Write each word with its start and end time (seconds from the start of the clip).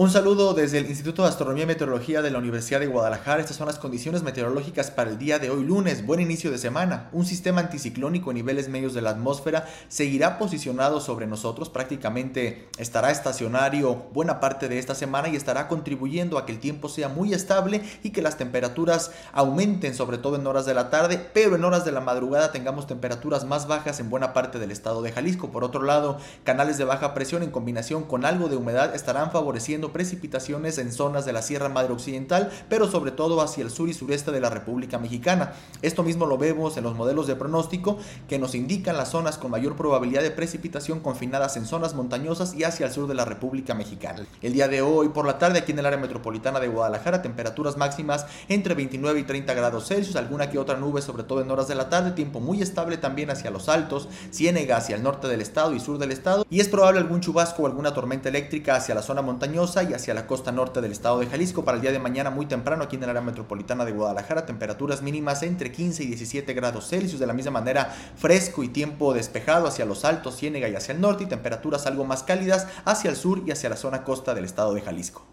Un 0.00 0.10
saludo 0.10 0.54
desde 0.54 0.78
el 0.78 0.86
Instituto 0.86 1.24
de 1.24 1.28
Astronomía 1.28 1.64
y 1.64 1.66
Meteorología 1.66 2.22
de 2.22 2.30
la 2.30 2.38
Universidad 2.38 2.80
de 2.80 2.86
Guadalajara. 2.86 3.42
Estas 3.42 3.58
son 3.58 3.66
las 3.66 3.78
condiciones 3.78 4.22
meteorológicas 4.22 4.90
para 4.90 5.10
el 5.10 5.18
día 5.18 5.38
de 5.38 5.50
hoy 5.50 5.62
lunes. 5.62 6.06
Buen 6.06 6.20
inicio 6.20 6.50
de 6.50 6.56
semana. 6.56 7.10
Un 7.12 7.26
sistema 7.26 7.60
anticiclónico 7.60 8.30
en 8.30 8.36
niveles 8.36 8.70
medios 8.70 8.94
de 8.94 9.02
la 9.02 9.10
atmósfera 9.10 9.68
seguirá 9.88 10.38
posicionado 10.38 11.02
sobre 11.02 11.26
nosotros. 11.26 11.68
Prácticamente 11.68 12.70
estará 12.78 13.10
estacionario 13.10 14.06
buena 14.14 14.40
parte 14.40 14.70
de 14.70 14.78
esta 14.78 14.94
semana 14.94 15.28
y 15.28 15.36
estará 15.36 15.68
contribuyendo 15.68 16.38
a 16.38 16.46
que 16.46 16.52
el 16.52 16.60
tiempo 16.60 16.88
sea 16.88 17.10
muy 17.10 17.34
estable 17.34 17.82
y 18.02 18.08
que 18.08 18.22
las 18.22 18.38
temperaturas 18.38 19.10
aumenten, 19.34 19.94
sobre 19.94 20.16
todo 20.16 20.36
en 20.36 20.46
horas 20.46 20.64
de 20.64 20.72
la 20.72 20.88
tarde, 20.88 21.18
pero 21.34 21.56
en 21.56 21.64
horas 21.64 21.84
de 21.84 21.92
la 21.92 22.00
madrugada 22.00 22.52
tengamos 22.52 22.86
temperaturas 22.86 23.44
más 23.44 23.68
bajas 23.68 24.00
en 24.00 24.08
buena 24.08 24.32
parte 24.32 24.58
del 24.58 24.70
estado 24.70 25.02
de 25.02 25.12
Jalisco. 25.12 25.52
Por 25.52 25.62
otro 25.62 25.82
lado, 25.82 26.16
canales 26.42 26.78
de 26.78 26.84
baja 26.84 27.12
presión 27.12 27.42
en 27.42 27.50
combinación 27.50 28.04
con 28.04 28.24
algo 28.24 28.48
de 28.48 28.56
humedad 28.56 28.94
estarán 28.94 29.30
favoreciendo 29.30 29.89
precipitaciones 29.92 30.78
en 30.78 30.92
zonas 30.92 31.24
de 31.24 31.32
la 31.32 31.42
Sierra 31.42 31.68
Madre 31.68 31.92
Occidental, 31.92 32.50
pero 32.68 32.90
sobre 32.90 33.10
todo 33.10 33.40
hacia 33.40 33.62
el 33.62 33.70
sur 33.70 33.88
y 33.88 33.94
sureste 33.94 34.32
de 34.32 34.40
la 34.40 34.50
República 34.50 34.98
Mexicana. 34.98 35.52
Esto 35.82 36.02
mismo 36.02 36.26
lo 36.26 36.38
vemos 36.38 36.76
en 36.76 36.84
los 36.84 36.94
modelos 36.94 37.26
de 37.26 37.36
pronóstico 37.36 37.98
que 38.28 38.38
nos 38.38 38.54
indican 38.54 38.96
las 38.96 39.10
zonas 39.10 39.38
con 39.38 39.50
mayor 39.50 39.76
probabilidad 39.76 40.22
de 40.22 40.30
precipitación 40.30 41.00
confinadas 41.00 41.56
en 41.56 41.66
zonas 41.66 41.94
montañosas 41.94 42.54
y 42.54 42.64
hacia 42.64 42.86
el 42.86 42.92
sur 42.92 43.08
de 43.08 43.14
la 43.14 43.24
República 43.24 43.74
Mexicana. 43.74 44.26
El 44.42 44.52
día 44.52 44.68
de 44.68 44.82
hoy 44.82 45.08
por 45.08 45.26
la 45.26 45.38
tarde 45.38 45.58
aquí 45.58 45.72
en 45.72 45.78
el 45.78 45.86
área 45.86 45.98
metropolitana 45.98 46.60
de 46.60 46.68
Guadalajara, 46.68 47.22
temperaturas 47.22 47.76
máximas 47.76 48.26
entre 48.48 48.74
29 48.74 49.20
y 49.20 49.22
30 49.24 49.54
grados 49.54 49.88
Celsius, 49.88 50.16
alguna 50.16 50.50
que 50.50 50.58
otra 50.58 50.76
nube 50.76 51.02
sobre 51.02 51.24
todo 51.24 51.40
en 51.40 51.50
horas 51.50 51.68
de 51.68 51.74
la 51.74 51.88
tarde, 51.88 52.12
tiempo 52.12 52.40
muy 52.40 52.62
estable 52.62 52.96
también 52.96 53.30
hacia 53.30 53.50
los 53.50 53.68
altos, 53.68 54.08
Ciénega 54.32 54.76
hacia 54.76 54.96
el 54.96 55.02
norte 55.02 55.28
del 55.28 55.40
estado 55.40 55.74
y 55.74 55.80
sur 55.80 55.98
del 55.98 56.12
estado 56.12 56.46
y 56.50 56.60
es 56.60 56.68
probable 56.68 57.00
algún 57.00 57.20
chubasco 57.20 57.62
o 57.62 57.66
alguna 57.66 57.94
tormenta 57.94 58.28
eléctrica 58.28 58.76
hacia 58.76 58.94
la 58.94 59.02
zona 59.02 59.22
montañosa 59.22 59.79
y 59.82 59.94
hacia 59.94 60.14
la 60.14 60.26
costa 60.26 60.52
norte 60.52 60.80
del 60.80 60.92
estado 60.92 61.20
de 61.20 61.26
Jalisco 61.26 61.64
para 61.64 61.76
el 61.76 61.82
día 61.82 61.92
de 61.92 61.98
mañana 61.98 62.30
muy 62.30 62.46
temprano 62.46 62.84
aquí 62.84 62.96
en 62.96 63.04
el 63.04 63.10
área 63.10 63.22
metropolitana 63.22 63.84
de 63.84 63.92
Guadalajara, 63.92 64.46
temperaturas 64.46 65.02
mínimas 65.02 65.42
entre 65.42 65.72
15 65.72 66.04
y 66.04 66.06
17 66.06 66.52
grados 66.54 66.88
Celsius, 66.88 67.20
de 67.20 67.26
la 67.26 67.32
misma 67.32 67.52
manera 67.52 67.94
fresco 68.16 68.62
y 68.62 68.68
tiempo 68.68 69.14
despejado 69.14 69.66
hacia 69.66 69.84
los 69.84 70.04
altos, 70.04 70.36
Ciénega 70.36 70.68
y 70.68 70.74
hacia 70.74 70.94
el 70.94 71.00
norte 71.00 71.24
y 71.24 71.26
temperaturas 71.26 71.86
algo 71.86 72.04
más 72.04 72.22
cálidas 72.22 72.66
hacia 72.84 73.10
el 73.10 73.16
sur 73.16 73.42
y 73.46 73.50
hacia 73.50 73.70
la 73.70 73.76
zona 73.76 74.04
costa 74.04 74.34
del 74.34 74.44
estado 74.44 74.74
de 74.74 74.82
Jalisco. 74.82 75.29